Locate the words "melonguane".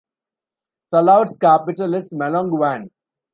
2.11-2.89